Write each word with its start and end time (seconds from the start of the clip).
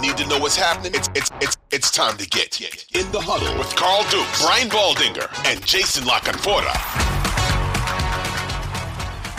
Need 0.00 0.16
to 0.16 0.26
know 0.28 0.38
what's 0.38 0.56
happening, 0.56 0.94
it's 0.94 1.10
it's 1.14 1.30
it's 1.42 1.58
it's 1.70 1.90
time 1.90 2.16
to 2.16 2.26
get 2.26 2.58
in 2.58 3.12
the 3.12 3.20
huddle 3.20 3.58
with 3.58 3.76
Carl 3.76 4.02
Dukes, 4.10 4.42
Brian 4.42 4.68
Baldinger, 4.70 5.28
and 5.44 5.62
Jason 5.66 6.06
La 6.06 6.18
Canfora. 6.20 6.72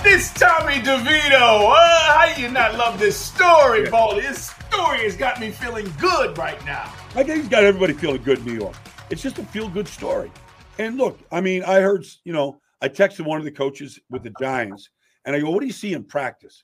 This 0.03 0.31
Tommy 0.31 0.75
DeVito. 0.75 1.73
Uh, 1.75 2.13
how 2.13 2.35
you 2.37 2.47
not 2.49 2.75
love 2.75 2.99
this 2.99 3.17
story, 3.17 3.89
Baldy? 3.89 4.21
This 4.21 4.53
story 4.71 4.99
has 4.99 5.17
got 5.17 5.39
me 5.39 5.49
feeling 5.49 5.91
good 5.99 6.37
right 6.37 6.63
now. 6.63 6.93
I 7.15 7.23
think 7.23 7.41
he's 7.41 7.49
got 7.49 7.63
everybody 7.63 7.93
feeling 7.93 8.21
good 8.21 8.37
in 8.37 8.45
New 8.45 8.59
York. 8.59 8.75
It's 9.09 9.23
just 9.23 9.39
a 9.39 9.43
feel 9.43 9.67
good 9.67 9.87
story. 9.87 10.31
And 10.77 10.95
look, 10.95 11.19
I 11.31 11.41
mean, 11.41 11.63
I 11.63 11.79
heard, 11.79 12.05
you 12.23 12.33
know, 12.33 12.61
I 12.81 12.87
texted 12.87 13.25
one 13.25 13.39
of 13.39 13.45
the 13.45 13.51
coaches 13.51 13.99
with 14.11 14.21
the 14.21 14.33
Giants 14.39 14.91
and 15.25 15.35
I 15.35 15.39
go, 15.39 15.49
What 15.49 15.61
do 15.61 15.65
you 15.65 15.73
see 15.73 15.93
in 15.93 16.03
practice? 16.03 16.63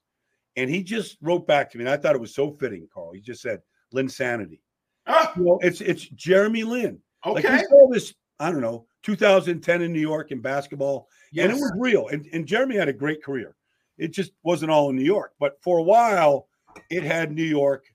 And 0.56 0.70
he 0.70 0.84
just 0.84 1.18
wrote 1.22 1.48
back 1.48 1.72
to 1.72 1.78
me, 1.80 1.84
and 1.84 1.90
I 1.90 1.98
thought 1.98 2.16
it 2.16 2.22
was 2.22 2.36
so 2.36 2.52
fitting, 2.52 2.88
Carl. 2.94 3.12
He 3.14 3.22
just 3.22 3.42
said, 3.42 3.62
Linsanity. 3.94 4.60
Ah, 5.06 5.32
You 5.38 5.44
know, 5.44 5.60
it's 5.62 5.82
it's 5.82 6.08
Jeremy 6.10 6.64
Lin. 6.64 7.00
Like 7.26 7.46
okay. 7.46 7.58
we 7.58 7.64
saw 7.64 7.90
this, 7.90 8.14
I 8.40 8.52
don't 8.52 8.62
know, 8.62 8.86
2010 9.04 9.82
in 9.82 9.92
New 9.92 10.00
York 10.00 10.32
in 10.32 10.42
basketball, 10.42 11.08
and 11.38 11.52
it 11.52 11.56
was 11.56 11.74
real. 11.78 12.08
And, 12.08 12.28
and 12.32 12.46
Jeremy 12.46 12.76
had 12.76 12.88
a 12.88 12.94
great 12.94 13.24
career. 13.24 13.56
It 13.98 14.10
just 14.10 14.32
wasn't 14.44 14.72
all 14.72 14.90
in 14.90 14.96
New 14.96 15.04
York, 15.04 15.34
but 15.40 15.58
for 15.62 15.80
a 15.80 15.84
while, 15.84 16.48
it 16.90 17.04
had 17.04 17.32
New 17.32 17.44
York. 17.44 17.86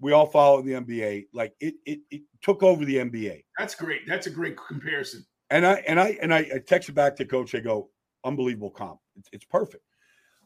We 0.00 0.12
all 0.12 0.26
followed 0.26 0.66
the 0.66 0.72
NBA. 0.72 1.26
Like 1.32 1.54
it, 1.60 1.74
it, 1.86 2.00
it 2.10 2.22
took 2.42 2.62
over 2.62 2.84
the 2.84 2.96
NBA. 2.96 3.44
That's 3.58 3.74
great. 3.74 4.02
That's 4.06 4.26
a 4.26 4.30
great 4.30 4.56
comparison. 4.56 5.24
And 5.50 5.64
I 5.64 5.74
and 5.86 6.00
I 6.00 6.18
and 6.20 6.34
I, 6.34 6.38
I 6.38 6.58
texted 6.58 6.94
back 6.94 7.16
to 7.16 7.24
coach. 7.24 7.54
I 7.54 7.60
go, 7.60 7.90
unbelievable 8.24 8.70
comp. 8.70 8.98
It's, 9.16 9.28
it's 9.32 9.44
perfect. 9.44 9.84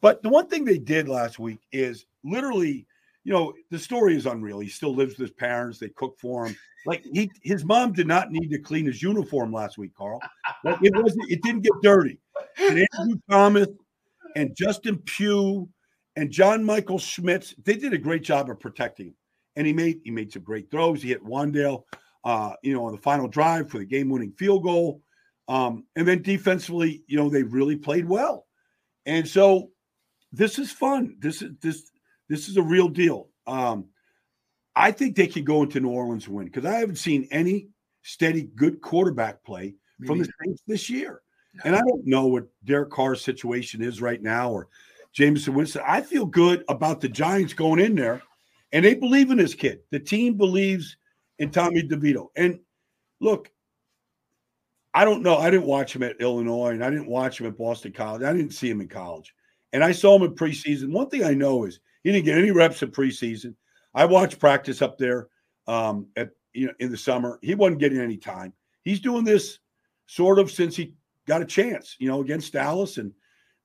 But 0.01 0.23
the 0.23 0.29
one 0.29 0.49
thing 0.49 0.65
they 0.65 0.79
did 0.79 1.09
last 1.09 1.39
week 1.39 1.61
is 1.73 2.07
literally, 2.25 2.87
you 3.29 3.35
know, 3.35 3.53
the 3.71 3.79
story 3.79 4.17
is 4.17 4.25
unreal. 4.25 4.59
He 4.59 4.71
still 4.71 4.95
lives 4.95 5.19
with 5.19 5.29
his 5.29 5.37
parents. 5.37 5.79
They 5.79 5.91
cook 5.91 6.19
for 6.19 6.47
him. 6.47 6.57
Like 6.87 7.05
he, 7.13 7.31
his 7.43 7.63
mom 7.63 7.93
did 7.93 8.07
not 8.07 8.33
need 8.33 8.49
to 8.49 8.59
clean 8.59 8.87
his 8.87 9.03
uniform 9.03 9.53
last 9.53 9.77
week, 9.77 9.95
Carl. 9.95 10.19
Like 10.65 10.79
it 10.81 10.97
wasn't. 10.97 11.31
It 11.31 11.43
didn't 11.43 11.61
get 11.61 11.75
dirty. 11.83 12.19
And 12.59 12.89
Andrew 12.99 13.21
Thomas 13.31 13.69
and 14.35 14.57
Justin 14.57 14.97
Pugh 15.05 15.69
and 16.17 16.31
John 16.31 16.65
Michael 16.65 16.99
Schmitz, 16.99 17.55
they 17.63 17.75
did 17.77 17.93
a 17.93 17.99
great 17.99 18.23
job 18.23 18.49
of 18.49 18.61
protecting 18.61 19.09
him. 19.09 19.15
And 19.57 19.67
he 19.67 19.75
made 19.75 20.01
he 20.05 20.11
made 20.11 20.33
some 20.33 20.43
great 20.43 20.71
throws. 20.71 21.03
He 21.03 21.11
hit 21.11 21.23
Wan'Dale, 21.23 21.83
uh, 22.25 22.53
you 22.63 22.73
know, 22.73 22.87
on 22.87 22.93
the 22.93 23.03
final 23.03 23.29
drive 23.29 23.69
for 23.69 23.77
the 23.77 23.85
game-winning 23.85 24.33
field 24.39 24.63
goal. 24.63 25.03
Um, 25.49 25.85
and 25.97 26.09
then 26.09 26.23
defensively, 26.23 27.03
you 27.07 27.19
know, 27.19 27.29
they 27.29 27.43
really 27.43 27.77
played 27.77 28.09
well. 28.09 28.47
And 29.05 29.29
so 29.29 29.69
this 30.33 30.59
is 30.59 30.73
fun. 30.73 31.17
This 31.19 31.43
is 31.43 31.51
this 31.61 31.91
this 32.29 32.49
is 32.49 32.57
a 32.57 32.63
real 32.63 32.89
deal. 32.89 33.29
Um, 33.47 33.87
I 34.77 34.93
think 34.93 35.17
they 35.17 35.27
could 35.27 35.45
go 35.45 35.63
into 35.63 35.81
New 35.81 35.91
Orleans 35.91 36.27
and 36.27 36.37
win 36.37 36.47
because 36.47 36.65
I 36.65 36.75
haven't 36.75 36.97
seen 36.97 37.27
any 37.31 37.69
steady 38.03 38.49
good 38.55 38.81
quarterback 38.81 39.43
play 39.45 39.75
from 40.07 40.19
the 40.19 40.29
Saints 40.45 40.63
this 40.67 40.89
year. 40.89 41.23
And 41.65 41.75
I 41.75 41.81
don't 41.81 42.07
know 42.07 42.27
what 42.27 42.47
Derek 42.65 42.91
Carr's 42.91 43.23
situation 43.23 43.83
is 43.83 44.01
right 44.01 44.23
now 44.23 44.53
or 44.53 44.69
Jameis 45.17 45.49
Winston. 45.49 45.83
I 45.85 46.01
feel 46.01 46.25
good 46.25 46.65
about 46.69 47.01
the 47.01 47.09
Giants 47.09 47.53
going 47.53 47.81
in 47.81 47.97
there, 47.97 48.23
and 48.73 48.85
they 48.85 48.95
believe 48.95 49.31
in 49.31 49.39
this 49.39 49.55
kid. 49.55 49.81
The 49.91 49.99
team 49.99 50.37
believes 50.37 50.97
in 51.39 51.51
Tommy 51.51 51.83
DeVito. 51.83 52.29
And 52.37 52.61
look, 53.21 53.51
I 54.95 55.05
don't 55.05 55.23
know. 55.23 55.37
I 55.37 55.51
didn't 55.51 55.67
watch 55.67 55.95
him 55.95 56.03
at 56.03 56.21
Illinois, 56.21 56.71
and 56.71 56.85
I 56.85 56.91
didn't 56.91 57.09
watch 57.09 57.41
him 57.41 57.47
at 57.47 57.59
Boston 57.59 57.93
College. 57.93 58.23
I 58.23 58.33
didn't 58.33 58.53
see 58.55 58.71
him 58.71 58.81
in 58.81 58.89
college, 58.89 59.35
and 59.73 59.83
I 59.83 59.93
saw 59.93 60.17
him 60.17 60.23
in 60.23 60.35
preseason. 60.35 60.93
One 60.93 61.09
thing 61.09 61.25
I 61.25 61.35
know 61.35 61.65
is 61.65 61.81
he 62.03 62.13
didn't 62.13 62.25
get 62.25 62.39
any 62.39 62.51
reps 62.51 62.83
in 62.83 62.91
preseason. 62.91 63.55
I 63.95 64.05
watched 64.05 64.39
practice 64.39 64.83
up 64.83 64.99
there 64.99 65.29
um, 65.67 66.09
at 66.17 66.31
you 66.53 66.67
know 66.67 66.73
in 66.79 66.91
the 66.91 66.97
summer. 66.97 67.39
He 67.43 67.55
wasn't 67.55 67.81
getting 67.81 68.01
any 68.01 68.17
time. 68.17 68.53
He's 68.85 69.01
doing 69.01 69.25
this 69.25 69.59
sort 70.07 70.39
of 70.39 70.51
since 70.51 70.77
he 70.77 70.95
got 71.27 71.43
a 71.43 71.47
chance, 71.47 71.97
you 71.99 72.09
know, 72.09 72.21
against 72.21 72.53
Dallas, 72.53 72.97
and 72.97 73.13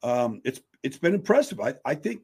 um, 0.03 0.41
it's 0.43 0.61
it's 0.83 0.97
been 0.97 1.15
impressive. 1.15 1.59
I, 1.59 1.73
I 1.85 1.95
think 1.95 2.21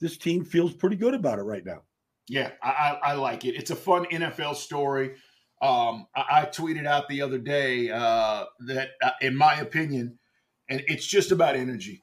this 0.00 0.16
team 0.18 0.44
feels 0.44 0.74
pretty 0.74 0.96
good 0.96 1.14
about 1.14 1.38
it 1.38 1.42
right 1.42 1.64
now. 1.64 1.82
Yeah, 2.28 2.50
I, 2.62 2.98
I, 3.02 3.12
like 3.14 3.44
it. 3.44 3.54
It's 3.56 3.70
a 3.70 3.76
fun 3.76 4.06
NFL 4.06 4.56
story. 4.56 5.16
Um, 5.60 6.06
I, 6.16 6.24
I 6.30 6.44
tweeted 6.46 6.86
out 6.86 7.08
the 7.08 7.20
other 7.20 7.38
day 7.38 7.90
uh, 7.90 8.44
that, 8.66 8.90
uh, 9.02 9.10
in 9.20 9.36
my 9.36 9.54
opinion, 9.56 10.18
and 10.68 10.82
it's 10.86 11.06
just 11.06 11.32
about 11.32 11.56
energy. 11.56 12.00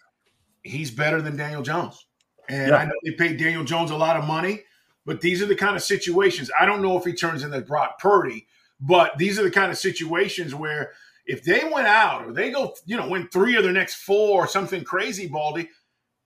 He's 0.63 0.91
better 0.91 1.21
than 1.21 1.37
Daniel 1.37 1.61
Jones, 1.61 2.05
and 2.49 2.69
Yeah. 2.69 2.75
I 2.77 2.85
know 2.85 2.93
they 3.03 3.11
paid 3.11 3.37
Daniel 3.37 3.63
Jones 3.63 3.91
a 3.91 3.95
lot 3.95 4.17
of 4.17 4.25
money, 4.25 4.63
but 5.05 5.21
these 5.21 5.41
are 5.41 5.45
the 5.45 5.55
kind 5.55 5.75
of 5.75 5.83
situations. 5.83 6.51
I 6.59 6.65
don't 6.65 6.81
know 6.81 6.97
if 6.97 7.05
he 7.05 7.13
turns 7.13 7.43
into 7.43 7.61
Brock 7.61 7.99
Purdy, 7.99 8.47
but 8.79 9.17
these 9.17 9.39
are 9.39 9.43
the 9.43 9.51
kind 9.51 9.71
of 9.71 9.77
situations 9.77 10.53
where 10.53 10.91
if 11.25 11.43
they 11.43 11.61
went 11.71 11.87
out 11.87 12.25
or 12.25 12.33
they 12.33 12.49
go, 12.51 12.75
you 12.85 12.97
know, 12.97 13.07
win 13.07 13.27
three 13.27 13.55
of 13.55 13.63
their 13.63 13.71
next 13.71 13.95
four 13.95 14.43
or 14.43 14.47
something 14.47 14.83
crazy, 14.83 15.27
Baldy, 15.27 15.69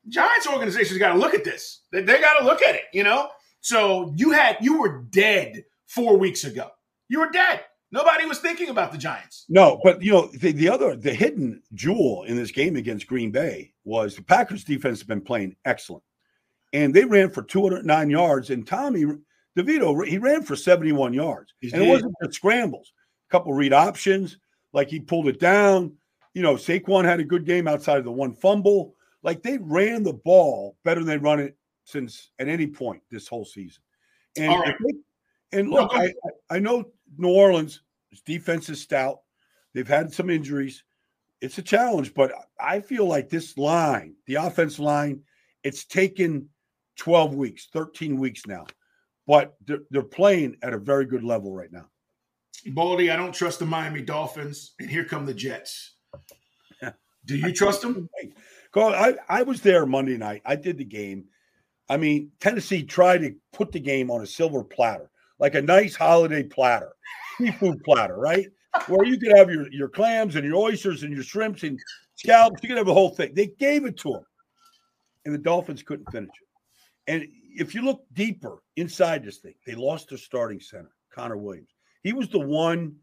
Giants 0.07 0.47
organization's 0.47 1.00
got 1.00 1.13
to 1.13 1.19
look 1.19 1.34
at 1.34 1.44
this. 1.44 1.81
They, 1.91 2.01
they 2.01 2.19
got 2.19 2.40
to 2.40 2.45
look 2.45 2.61
at 2.61 2.75
it, 2.75 2.84
you 2.94 3.03
know. 3.03 3.29
So 3.61 4.13
you 4.16 4.31
had 4.31 4.57
you 4.61 4.79
were 4.79 5.03
dead 5.09 5.63
four 5.88 6.17
weeks 6.17 6.44
ago. 6.44 6.69
You 7.09 7.19
were 7.19 7.29
dead. 7.29 7.61
Nobody 7.91 8.25
was 8.25 8.40
thinking 8.40 8.69
about 8.69 8.91
the 8.91 8.97
Giants. 8.97 9.45
No, 9.50 9.79
but 9.84 10.01
you 10.01 10.11
know 10.11 10.29
the, 10.34 10.51
the 10.51 10.67
other 10.67 10.95
the 10.95 11.13
hidden 11.13 11.61
jewel 11.73 12.23
in 12.23 12.35
this 12.35 12.51
game 12.51 12.75
against 12.75 13.07
Green 13.07 13.31
Bay 13.31 13.73
was 13.85 14.16
the 14.16 14.23
Packers 14.23 14.63
defense 14.63 15.00
has 15.00 15.07
been 15.07 15.22
playing 15.22 15.55
excellent, 15.63 16.03
and 16.73 16.93
they 16.93 17.05
ran 17.05 17.29
for 17.29 17.43
209 17.43 18.09
yards. 18.09 18.49
And 18.49 18.67
Tommy 18.67 19.05
DeVito 19.58 20.05
he 20.05 20.17
ran 20.17 20.43
for 20.43 20.55
71 20.55 21.14
yards, 21.14 21.53
He 21.61 21.72
and 21.72 21.84
it 21.84 21.87
wasn't 21.87 22.16
just 22.22 22.35
scrambles. 22.35 22.91
A 23.29 23.31
couple 23.31 23.53
read 23.53 23.73
options, 23.73 24.37
like 24.73 24.90
he 24.90 24.99
pulled 24.99 25.28
it 25.28 25.40
down. 25.40 25.93
You 26.34 26.41
know, 26.41 26.55
Saquon 26.55 27.05
had 27.05 27.20
a 27.20 27.23
good 27.23 27.46
game 27.46 27.67
outside 27.67 27.99
of 27.99 28.05
the 28.05 28.11
one 28.11 28.34
fumble. 28.34 28.96
Like 29.22 29.43
they 29.43 29.58
ran 29.59 30.03
the 30.03 30.14
ball 30.14 30.75
better 30.84 30.99
than 30.99 31.08
they 31.08 31.17
run 31.17 31.40
it 31.40 31.55
since 31.85 32.31
at 32.40 32.47
any 32.47 32.67
point 32.67 33.02
this 33.09 33.28
whole 33.28 33.46
season. 33.46 33.84
And 34.35 34.49
All 34.49 34.59
right. 34.59 34.75
and 35.52 35.70
look. 35.70 35.91
I 35.93 36.11
I 36.49 36.59
know 36.59 36.91
New 37.17 37.29
Orleans 37.29 37.81
defense 38.25 38.70
is 38.70 38.81
stout. 38.81 39.20
They've 39.73 39.87
had 39.87 40.14
some 40.14 40.29
injuries. 40.29 40.84
It's 41.41 41.58
a 41.58 41.64
challenge, 41.64 42.14
but 42.14 42.31
I 42.59 42.79
feel 42.79 43.05
like 43.05 43.29
this 43.29 43.58
line, 43.58 44.16
the 44.28 44.35
offense 44.35 44.79
line, 44.79 45.22
it's 45.64 45.84
taken 45.85 46.49
12 46.97 47.35
weeks, 47.35 47.67
13 47.73 48.17
weeks 48.17 48.45
now, 48.47 48.66
but 49.28 49.55
they're, 49.66 49.81
they're 49.90 50.03
playing 50.03 50.57
at 50.61 50.73
a 50.73 50.78
very 50.78 51.05
good 51.05 51.23
level 51.23 51.53
right 51.53 51.72
now. 51.72 51.85
Baldy, 52.67 53.11
I 53.11 53.16
don't 53.16 53.34
trust 53.34 53.59
the 53.59 53.66
Miami 53.66 54.01
Dolphins, 54.01 54.73
and 54.79 54.90
here 54.90 55.03
come 55.03 55.25
the 55.25 55.34
Jets. 55.34 55.95
Do 57.25 57.37
you 57.37 57.53
trust 57.53 57.81
them? 57.81 58.09
Carl, 58.72 58.93
I, 58.93 59.16
I 59.29 59.43
was 59.43 59.61
there 59.61 59.85
Monday 59.85 60.17
night. 60.17 60.41
I 60.45 60.55
did 60.55 60.78
the 60.78 60.85
game. 60.85 61.25
I 61.90 61.97
mean, 61.97 62.31
Tennessee 62.40 62.84
tried 62.84 63.19
to 63.19 63.35
put 63.51 63.72
the 63.72 63.79
game 63.79 64.09
on 64.09 64.22
a 64.22 64.28
silver 64.28 64.63
platter, 64.63 65.09
like 65.39 65.55
a 65.55 65.61
nice 65.61 65.96
holiday 65.96 66.43
platter, 66.43 66.93
seafood 67.37 67.84
platter, 67.84 68.17
right? 68.17 68.47
Where 68.87 69.05
you 69.05 69.17
could 69.19 69.35
have 69.37 69.49
your, 69.49 69.72
your 69.72 69.89
clams 69.89 70.35
and 70.35 70.46
your 70.46 70.55
oysters 70.55 71.03
and 71.03 71.13
your 71.13 71.23
shrimps 71.23 71.63
and 71.63 71.79
scallops. 72.16 72.63
You 72.63 72.69
could 72.69 72.78
have 72.78 72.87
the 72.87 72.93
whole 72.93 73.09
thing. 73.09 73.34
They 73.34 73.47
gave 73.47 73.85
it 73.85 73.97
to 73.97 74.13
them, 74.13 74.25
and 75.25 75.34
the 75.34 75.39
Dolphins 75.39 75.84
couldn't 75.84 76.11
finish 76.11 76.29
it. 76.29 76.47
And 77.08 77.28
if 77.55 77.76
you 77.76 77.82
look 77.84 78.03
deeper 78.14 78.59
inside 78.78 79.23
this 79.23 79.38
thing, 79.38 79.55
they 79.66 79.76
lost 79.76 80.09
their 80.09 80.17
starting 80.17 80.59
center, 80.59 80.91
Connor 81.14 81.38
Williams. 81.38 81.70
He 82.02 82.14
was 82.14 82.29
the 82.29 82.40
one 82.40 82.96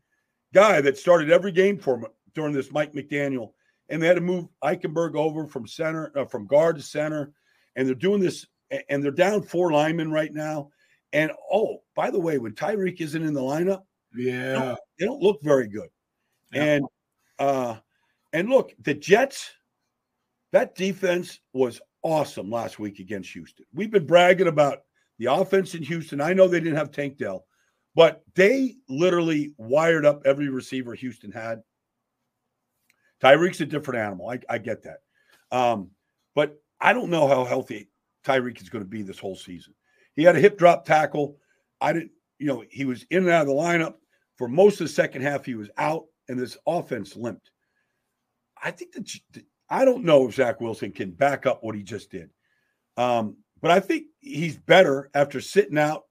guy 0.52 0.80
that 0.80 0.98
started 0.98 1.30
every 1.30 1.52
game 1.52 1.78
for 1.78 1.98
them 2.00 2.10
during 2.34 2.52
this 2.52 2.72
Mike 2.72 2.92
McDaniel, 2.92 3.52
and 3.88 4.02
they 4.02 4.06
had 4.06 4.14
to 4.14 4.20
move 4.20 4.46
Eichenberg 4.62 5.14
over 5.16 5.46
from 5.46 5.66
center, 5.66 6.12
uh, 6.16 6.24
from 6.24 6.46
guard 6.46 6.76
to 6.76 6.82
center, 6.82 7.32
and 7.76 7.86
they're 7.86 7.94
doing 7.94 8.20
this, 8.20 8.46
and 8.88 9.02
they're 9.02 9.10
down 9.10 9.42
four 9.42 9.72
linemen 9.72 10.10
right 10.10 10.32
now. 10.32 10.70
And 11.12 11.32
oh, 11.52 11.82
by 11.96 12.10
the 12.10 12.20
way, 12.20 12.38
when 12.38 12.52
Tyreek 12.52 13.00
isn't 13.00 13.22
in 13.22 13.34
the 13.34 13.40
lineup, 13.40 13.82
Yeah. 14.14 14.52
they 14.52 14.58
don't, 14.58 14.78
they 14.98 15.06
don't 15.06 15.22
look 15.22 15.40
very 15.42 15.68
good. 15.68 15.88
Yeah. 16.52 16.64
And 16.64 16.84
uh, 17.38 17.76
and 18.32 18.48
look, 18.48 18.72
the 18.80 18.94
Jets, 18.94 19.50
that 20.52 20.74
defense 20.74 21.40
was 21.52 21.80
awesome 22.02 22.50
last 22.50 22.78
week 22.78 22.98
against 22.98 23.30
Houston. 23.32 23.66
We've 23.74 23.90
been 23.90 24.06
bragging 24.06 24.48
about 24.48 24.82
the 25.18 25.26
offense 25.26 25.74
in 25.74 25.82
Houston. 25.82 26.20
I 26.20 26.32
know 26.32 26.48
they 26.48 26.60
didn't 26.60 26.78
have 26.78 26.90
Tank 26.90 27.18
Dell, 27.18 27.44
but 27.94 28.22
they 28.34 28.76
literally 28.88 29.54
wired 29.58 30.06
up 30.06 30.22
every 30.24 30.48
receiver 30.48 30.94
Houston 30.94 31.30
had. 31.30 31.62
Tyreek's 33.22 33.60
a 33.60 33.66
different 33.66 34.00
animal. 34.00 34.30
I, 34.30 34.40
I 34.48 34.58
get 34.58 34.82
that. 34.84 34.98
Um, 35.50 35.90
but 36.34 36.60
I 36.80 36.92
don't 36.92 37.10
know 37.10 37.26
how 37.28 37.44
healthy 37.44 37.90
Tyreek 38.24 38.62
is 38.62 38.70
going 38.70 38.84
to 38.84 38.88
be 38.88 39.02
this 39.02 39.18
whole 39.18 39.36
season. 39.36 39.74
He 40.14 40.22
had 40.22 40.36
a 40.36 40.40
hip 40.40 40.58
drop 40.58 40.84
tackle. 40.84 41.36
I 41.80 41.92
didn't, 41.92 42.12
you 42.38 42.46
know, 42.46 42.64
he 42.70 42.84
was 42.84 43.04
in 43.10 43.18
and 43.18 43.28
out 43.28 43.42
of 43.42 43.48
the 43.48 43.54
lineup 43.54 43.94
for 44.36 44.48
most 44.48 44.80
of 44.80 44.86
the 44.86 44.92
second 44.92 45.22
half. 45.22 45.44
He 45.44 45.54
was 45.54 45.68
out, 45.76 46.04
and 46.28 46.38
this 46.38 46.56
offense 46.66 47.16
limped. 47.16 47.50
I 48.62 48.70
think 48.70 48.92
that 48.92 49.42
I 49.70 49.84
don't 49.84 50.04
know 50.04 50.28
if 50.28 50.34
Zach 50.34 50.60
Wilson 50.60 50.92
can 50.92 51.12
back 51.12 51.46
up 51.46 51.62
what 51.62 51.74
he 51.74 51.82
just 51.82 52.10
did. 52.10 52.30
Um, 52.96 53.36
but 53.62 53.70
I 53.70 53.80
think 53.80 54.06
he's 54.18 54.56
better 54.56 55.10
after 55.14 55.40
sitting 55.40 55.78
out, 55.78 56.04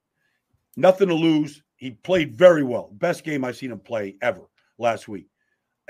nothing 0.78 1.10
to 1.10 1.16
lose. 1.16 1.62
He 1.76 1.92
played 1.92 2.36
very 2.36 2.64
well. 2.64 2.90
Best 2.94 3.24
game 3.24 3.44
I've 3.44 3.58
seen 3.58 3.72
him 3.72 3.80
play 3.80 4.16
ever 4.22 4.50
last 4.78 5.08
week. 5.08 5.28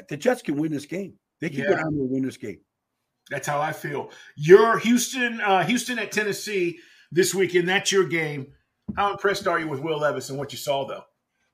The 0.07 0.17
Jets 0.17 0.41
can 0.41 0.57
win 0.57 0.71
this 0.71 0.85
game. 0.85 1.13
They 1.41 1.49
can 1.49 1.63
go 1.63 1.75
down 1.75 1.87
and 1.87 2.09
win 2.09 2.23
this 2.23 2.37
game. 2.37 2.59
That's 3.29 3.47
how 3.47 3.61
I 3.61 3.71
feel. 3.71 4.11
You're 4.35 4.79
Houston, 4.79 5.39
uh, 5.41 5.63
Houston 5.63 5.99
at 5.99 6.11
Tennessee 6.11 6.79
this 7.11 7.35
weekend. 7.35 7.69
That's 7.69 7.91
your 7.91 8.05
game. 8.05 8.47
How 8.95 9.11
impressed 9.11 9.47
are 9.47 9.59
you 9.59 9.67
with 9.67 9.79
Will 9.79 9.99
Levis 9.99 10.29
and 10.29 10.39
what 10.39 10.51
you 10.51 10.57
saw, 10.57 10.85
though? 10.85 11.03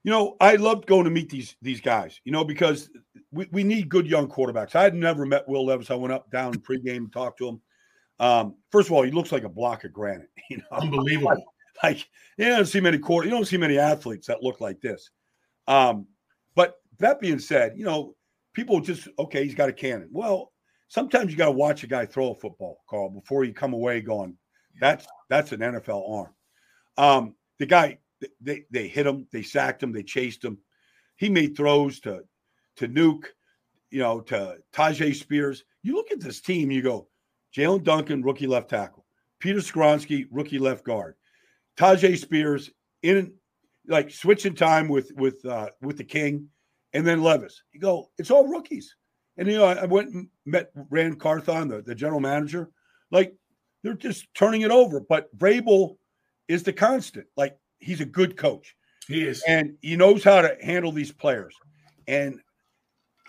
You 0.03 0.11
know, 0.11 0.37
I 0.39 0.55
loved 0.55 0.85
going 0.85 1.05
to 1.05 1.09
meet 1.09 1.29
these 1.29 1.55
these 1.61 1.81
guys, 1.81 2.21
you 2.23 2.31
know, 2.31 2.43
because 2.43 2.89
we, 3.35 3.47
we 3.51 3.63
need 3.63 3.89
good 3.89 4.07
young 4.07 4.27
quarterbacks. 4.27 4.75
I 4.75 4.83
had 4.83 4.95
never 4.95 5.25
met 5.25 5.47
Will 5.47 5.65
Levis. 5.65 5.91
I 5.91 5.95
went 5.95 6.13
up 6.13 6.31
down 6.31 6.53
pregame 6.53 6.97
and 6.97 7.13
talked 7.13 7.37
to 7.39 7.49
him. 7.49 7.61
Um, 8.19 8.55
first 8.71 8.87
of 8.87 8.93
all, 8.93 9.03
he 9.03 9.11
looks 9.11 9.31
like 9.31 9.43
a 9.43 9.49
block 9.49 9.83
of 9.83 9.91
granite, 9.91 10.29
you 10.49 10.57
know. 10.57 10.63
Unbelievable. 10.71 11.43
like 11.83 12.07
you 12.37 12.45
don't 12.45 12.65
see 12.65 12.79
many 12.79 12.97
quarter, 12.97 13.27
you 13.27 13.33
don't 13.33 13.45
see 13.45 13.57
many 13.57 13.77
athletes 13.77 14.27
that 14.27 14.41
look 14.41 14.61
like 14.61 14.79
this. 14.79 15.11
Um, 15.67 16.07
but 16.55 16.75
that 16.99 17.19
being 17.19 17.39
said, 17.39 17.73
you 17.75 17.83
know, 17.83 18.15
people 18.53 18.79
just 18.79 19.09
okay, 19.19 19.43
he's 19.43 19.55
got 19.55 19.69
a 19.69 19.73
cannon. 19.73 20.07
Well, 20.11 20.53
sometimes 20.87 21.31
you 21.31 21.37
got 21.37 21.47
to 21.47 21.51
watch 21.51 21.83
a 21.83 21.87
guy 21.87 22.05
throw 22.05 22.31
a 22.31 22.35
football, 22.35 22.77
Carl, 22.89 23.09
before 23.09 23.43
you 23.43 23.53
come 23.53 23.73
away 23.73 23.99
going, 23.99 24.37
that's 24.79 25.05
that's 25.29 25.51
an 25.51 25.59
NFL 25.59 26.09
arm. 26.09 26.33
Um, 26.97 27.35
the 27.59 27.65
guy 27.65 27.99
they 28.39 28.63
they 28.71 28.87
hit 28.87 29.05
him, 29.05 29.27
they 29.33 29.43
sacked 29.43 29.83
him, 29.83 29.91
they 29.91 30.03
chased 30.03 30.43
him. 30.43 30.57
He 31.17 31.27
made 31.27 31.57
throws 31.57 31.99
to 32.01 32.23
to 32.77 32.87
Nuke, 32.87 33.25
you 33.91 33.99
know, 33.99 34.21
to 34.21 34.57
Tyjae 34.73 35.15
Spears. 35.15 35.63
You 35.83 35.95
look 35.95 36.11
at 36.11 36.19
this 36.19 36.41
team, 36.41 36.71
you 36.71 36.81
go, 36.81 37.07
Jaelyn 37.55 37.83
Duncan, 37.83 38.21
rookie 38.21 38.47
left 38.47 38.69
tackle, 38.69 39.05
Peter 39.39 39.59
Skoronski, 39.59 40.25
rookie 40.31 40.59
left 40.59 40.83
guard, 40.83 41.15
Tyjae 41.77 42.17
Spears 42.17 42.71
in 43.03 43.33
like 43.87 44.11
switching 44.11 44.55
time 44.55 44.87
with 44.87 45.11
with 45.15 45.43
uh, 45.45 45.69
with 45.81 45.97
the 45.97 46.03
King, 46.03 46.49
and 46.93 47.05
then 47.05 47.21
Levis. 47.23 47.61
You 47.71 47.79
go, 47.79 48.09
it's 48.17 48.31
all 48.31 48.47
rookies. 48.47 48.95
And 49.37 49.47
you 49.49 49.57
know, 49.57 49.65
I, 49.65 49.85
went 49.85 50.13
and 50.13 50.27
met 50.45 50.71
Ran 50.89 51.15
Carthon, 51.15 51.67
the, 51.67 51.81
the 51.81 51.93
general 51.93 52.21
manager. 52.21 52.69
Like 53.11 53.35
they're 53.83 53.93
just 53.93 54.27
turning 54.33 54.61
it 54.61 54.71
over. 54.71 55.01
But 55.01 55.35
Vrabel 55.37 55.97
is 56.47 56.63
the 56.63 56.73
constant. 56.73 57.27
Like 57.35 57.57
he's 57.79 58.01
a 58.01 58.05
good 58.05 58.37
coach 58.37 58.75
He 59.07 59.23
is. 59.23 59.43
and 59.47 59.75
he 59.81 59.97
knows 59.97 60.23
how 60.23 60.41
to 60.41 60.55
handle 60.61 60.91
these 60.91 61.11
players. 61.11 61.53
And 62.07 62.39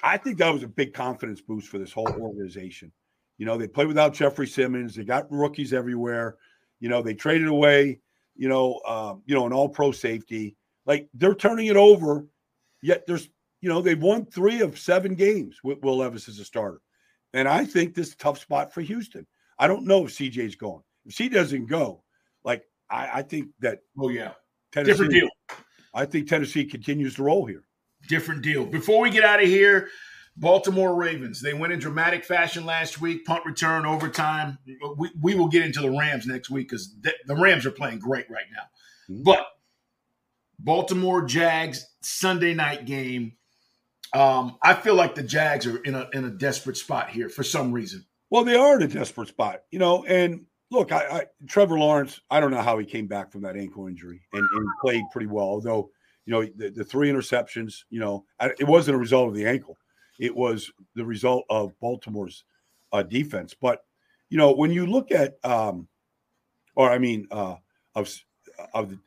I 0.07 0.17
think 0.17 0.39
that 0.39 0.53
was 0.53 0.63
a 0.63 0.69
big 0.69 0.95
confidence 0.95 1.41
boost 1.41 1.69
for 1.69 1.79
this 1.79 1.93
whole 1.93 2.09
organization. 2.09 2.93
You 3.39 3.47
know, 3.47 3.59
they 3.59 3.67
played 3.67 3.89
without 3.89 4.15
Jeffrey 4.15 4.47
Simmons. 4.47 4.95
They 4.95 5.03
got 5.03 5.31
rookies 5.33 5.73
everywhere. 5.73 6.37
You 6.79 6.89
know, 6.89 7.03
they 7.03 7.13
traded 7.13 7.49
away, 7.49 7.99
you 8.37 8.49
know, 8.49 8.81
um, 8.87 9.23
you 9.27 9.35
know, 9.35 9.47
an 9.47 9.53
all-pro 9.53 9.91
safety. 9.91 10.57
Like 10.87 11.09
they're 11.13 11.35
turning 11.35 11.67
it 11.67 11.77
over. 11.77 12.25
Yet 12.83 13.05
there's, 13.09 13.29
you 13.61 13.69
know, 13.69 13.83
they've 13.83 14.01
won 14.01 14.27
three 14.27 14.61
of 14.61 14.79
seven 14.79 15.17
games 15.17 15.59
with 15.65 15.83
Will 15.83 15.97
Levis 15.97 16.29
as 16.29 16.39
a 16.39 16.45
starter. 16.45 16.81
And 17.35 17.49
I 17.49 17.65
think 17.65 17.95
this 17.95 18.09
is 18.09 18.15
a 18.15 18.19
tough 18.19 18.39
spot 18.39 18.73
for 18.73 18.83
Houston. 18.83 19.27
I 19.59 19.67
don't 19.67 19.87
know 19.87 20.05
if 20.07 20.13
CJ's 20.13 20.55
going. 20.55 20.83
If 21.05 21.15
C 21.15 21.29
doesn't 21.29 21.67
go, 21.67 22.05
like 22.45 22.65
I, 22.89 23.11
I 23.15 23.23
think 23.23 23.49
that 23.59 23.81
Oh, 23.99 24.09
yeah. 24.09 24.33
Tennessee, 24.71 24.93
Different 24.93 25.13
deal. 25.13 25.29
I 25.93 26.05
think 26.05 26.29
Tennessee 26.29 26.65
continues 26.65 27.17
to 27.17 27.25
roll 27.25 27.45
here. 27.45 27.66
Different 28.09 28.43
deal. 28.43 28.65
Before 28.65 29.01
we 29.01 29.11
get 29.11 29.25
out 29.25 29.43
of 29.43 29.49
here, 29.49 29.89
Baltimore 30.37 30.95
Ravens. 30.95 31.41
They 31.41 31.55
went 31.55 31.73
in 31.73 31.79
dramatic 31.79 32.25
fashion 32.25 32.67
last 32.67 33.01
week, 33.01 33.25
punt 33.25 33.45
return, 33.47 33.87
overtime. 33.87 34.59
We, 34.97 35.11
we 35.21 35.35
will 35.35 35.49
get 35.49 35.65
into 35.65 35.81
the 35.81 35.91
Rams 35.91 36.27
next 36.27 36.51
week 36.51 36.69
because 36.69 36.95
the, 37.01 37.13
the 37.27 37.35
Rams 37.35 37.65
are 37.65 37.71
playing 37.71 38.01
great 38.01 38.31
right 38.31 38.45
now. 38.53 39.15
Mhm. 39.15 39.25
But 39.25 39.47
Baltimore 40.59 41.23
Jags 41.25 41.87
Sunday 42.01 42.55
night 42.55 42.87
game. 42.87 43.33
Um, 44.13 44.57
I 44.63 44.75
feel 44.75 44.95
like 44.95 45.15
the 45.15 45.23
Jags 45.23 45.67
are 45.67 45.79
in 45.79 45.95
a 45.95 46.09
in 46.13 46.25
a 46.25 46.31
desperate 46.31 46.77
spot 46.77 47.11
here 47.11 47.29
for 47.29 47.43
some 47.43 47.73
reason. 47.73 48.07
Well, 48.31 48.45
they 48.45 48.57
are 48.57 48.77
in 48.77 48.83
a 48.83 48.89
desperate 48.89 49.29
spot, 49.29 49.63
you 49.71 49.79
know. 49.79 50.05
And 50.05 50.47
look, 50.71 50.93
I, 50.93 51.07
I 51.07 51.27
Trevor 51.47 51.79
Lawrence, 51.79 52.21
I 52.31 52.41
don't 52.41 52.51
know 52.51 52.63
how 52.63 52.79
he 52.79 52.87
came 52.87 53.07
back 53.07 53.33
from 53.33 53.43
that 53.43 53.57
ankle 53.57 53.87
injury 53.87 54.23
and, 54.33 54.49
and 54.55 54.69
played 54.81 55.03
pretty 55.13 55.27
well. 55.27 55.47
Although, 55.47 55.91
you 56.27 56.33
know, 56.33 56.45
the, 56.57 56.71
the 56.71 56.85
three 56.85 57.09
interceptions, 57.11 57.85
you 57.89 58.01
know, 58.01 58.25
I- 58.39 58.53
it 58.59 58.65
wasn't 58.67 58.97
a 58.97 58.99
result 58.99 59.29
of 59.29 59.35
the 59.35 59.47
ankle; 59.47 59.77
it 60.19 60.35
was 60.35 60.71
the 60.95 61.05
result 61.05 61.45
of 61.49 61.73
Baltimore's 61.81 62.45
uh, 62.93 63.03
defense. 63.03 63.55
But 63.59 63.85
you 64.29 64.37
know, 64.37 64.53
when 64.53 64.71
you 64.73 64.87
look 64.87 65.13
at, 65.13 65.39
um, 65.45 65.89
or 66.75 66.91
I 66.91 66.99
mean, 66.99 67.27
uh, 67.31 67.57
of 67.95 68.13
of 68.75 68.91
the 68.91 68.99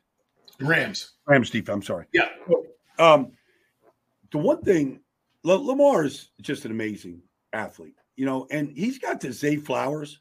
Rams. 0.64 1.12
Rams 1.26 1.50
defense, 1.50 1.74
I'm 1.74 1.82
sorry. 1.82 2.06
Yeah. 2.12 2.28
Um, 2.98 3.32
the 4.30 4.38
one 4.38 4.62
thing, 4.62 5.00
Lamar 5.42 6.04
is 6.04 6.30
just 6.42 6.64
an 6.64 6.70
amazing 6.70 7.22
athlete, 7.52 7.96
you 8.16 8.26
know, 8.26 8.46
and 8.50 8.70
he's 8.76 8.98
got 8.98 9.20
the 9.20 9.32
Zay 9.32 9.56
Flowers. 9.56 10.20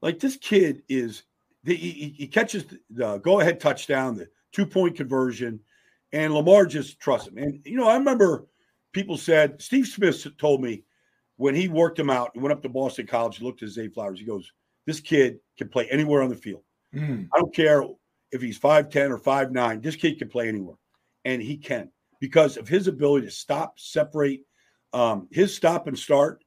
Like 0.00 0.18
this 0.20 0.36
kid 0.36 0.82
is, 0.88 1.24
the, 1.64 1.74
he, 1.74 1.90
he- 1.90 2.14
he 2.18 2.26
catches 2.26 2.64
the, 2.64 2.80
the 2.90 3.18
go 3.18 3.40
ahead 3.40 3.60
touchdown, 3.60 4.16
the 4.16 4.28
two 4.52 4.64
point 4.66 4.96
conversion, 4.96 5.60
and 6.12 6.34
Lamar 6.34 6.66
just 6.66 7.00
trusts 7.00 7.28
him. 7.28 7.38
And, 7.38 7.60
you 7.64 7.76
know, 7.76 7.88
I 7.88 7.96
remember 7.96 8.46
people 8.92 9.16
said, 9.16 9.60
Steve 9.60 9.86
Smith 9.86 10.26
told 10.38 10.62
me 10.62 10.84
when 11.36 11.54
he 11.54 11.68
worked 11.68 11.98
him 11.98 12.10
out, 12.10 12.30
he 12.34 12.40
went 12.40 12.52
up 12.52 12.62
to 12.62 12.68
Boston 12.68 13.06
College, 13.06 13.38
he 13.38 13.44
looked 13.44 13.62
at 13.62 13.68
Zay 13.68 13.88
Flowers, 13.88 14.18
he 14.18 14.26
goes, 14.26 14.50
This 14.86 15.00
kid 15.00 15.38
can 15.56 15.68
play 15.68 15.88
anywhere 15.90 16.22
on 16.22 16.30
the 16.30 16.36
field. 16.36 16.62
Mm. 16.94 17.28
I 17.34 17.38
don't 17.38 17.54
care 17.54 17.84
if 18.32 18.42
he's 18.42 18.58
5'10 18.58 19.10
or 19.10 19.18
5'9, 19.18 19.82
this 19.82 19.96
kid 19.96 20.18
can 20.18 20.28
play 20.28 20.48
anywhere. 20.48 20.76
And 21.24 21.42
he 21.42 21.56
can 21.56 21.90
because 22.20 22.56
of 22.56 22.68
his 22.68 22.88
ability 22.88 23.26
to 23.26 23.32
stop, 23.32 23.78
separate. 23.78 24.40
Um, 24.92 25.28
his 25.30 25.54
stop 25.54 25.86
and 25.86 25.98
start 25.98 26.42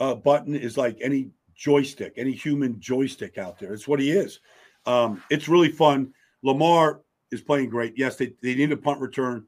uh, 0.00 0.14
button 0.14 0.54
is 0.54 0.76
like 0.76 0.98
any 1.00 1.30
joystick, 1.54 2.14
any 2.16 2.32
human 2.32 2.80
joystick 2.80 3.38
out 3.38 3.58
there. 3.58 3.72
It's 3.72 3.88
what 3.88 4.00
he 4.00 4.10
is. 4.10 4.40
Um, 4.86 5.22
it's 5.30 5.48
really 5.48 5.70
fun. 5.70 6.12
Lamar 6.42 7.00
is 7.34 7.42
playing 7.42 7.68
great. 7.68 7.94
Yes, 7.96 8.16
they, 8.16 8.32
they 8.42 8.54
need 8.54 8.72
a 8.72 8.76
punt 8.76 9.00
return 9.00 9.44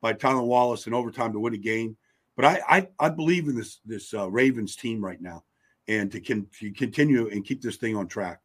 by 0.00 0.12
Tylan 0.12 0.46
Wallace 0.46 0.86
in 0.86 0.94
overtime 0.94 1.32
to 1.32 1.40
win 1.40 1.54
a 1.54 1.58
game. 1.58 1.96
But 2.36 2.44
I 2.44 2.60
I, 2.68 2.88
I 2.98 3.08
believe 3.08 3.48
in 3.48 3.56
this 3.56 3.80
this 3.84 4.14
uh, 4.14 4.30
Ravens 4.30 4.76
team 4.76 5.04
right 5.04 5.20
now, 5.20 5.44
and 5.88 6.10
to, 6.12 6.20
can, 6.20 6.46
to 6.60 6.70
continue 6.72 7.28
and 7.28 7.44
keep 7.44 7.60
this 7.60 7.76
thing 7.76 7.96
on 7.96 8.06
track. 8.06 8.40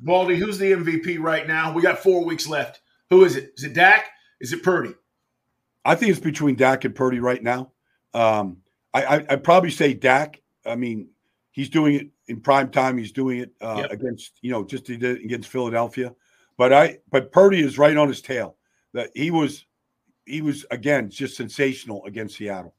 Baldy, 0.00 0.36
who's 0.36 0.58
the 0.58 0.72
MVP 0.72 1.18
right 1.20 1.46
now? 1.46 1.72
We 1.72 1.82
got 1.82 1.98
four 1.98 2.24
weeks 2.24 2.46
left. 2.46 2.80
Who 3.08 3.24
is 3.24 3.36
it? 3.36 3.52
Is 3.56 3.64
it 3.64 3.72
Dak? 3.72 4.06
Is 4.40 4.52
it 4.52 4.62
Purdy? 4.62 4.94
I 5.84 5.94
think 5.94 6.10
it's 6.10 6.20
between 6.20 6.56
Dak 6.56 6.84
and 6.84 6.94
Purdy 6.94 7.20
right 7.20 7.42
now. 7.42 7.72
Um, 8.12 8.58
I, 8.92 9.04
I 9.04 9.26
I'd 9.30 9.44
probably 9.44 9.70
say 9.70 9.94
Dak. 9.94 10.42
I 10.66 10.76
mean, 10.76 11.08
He's 11.52 11.68
doing 11.68 11.94
it 11.96 12.06
in 12.28 12.40
prime 12.40 12.70
time. 12.70 12.96
He's 12.96 13.12
doing 13.12 13.40
it 13.40 13.52
uh, 13.60 13.78
Yep. 13.82 13.90
against 13.90 14.38
you 14.40 14.50
know 14.50 14.64
just 14.64 14.86
he 14.86 14.96
did 14.96 15.18
it 15.18 15.24
against 15.24 15.48
Philadelphia. 15.48 16.14
But 16.60 16.74
I 16.74 16.98
but 17.10 17.32
Purdy 17.32 17.62
is 17.62 17.78
right 17.78 17.96
on 17.96 18.08
his 18.08 18.20
tail. 18.20 18.58
That 18.92 19.08
he 19.14 19.30
was 19.30 19.64
he 20.26 20.42
was 20.42 20.66
again 20.70 21.08
just 21.08 21.34
sensational 21.34 22.04
against 22.04 22.36
Seattle. 22.36 22.74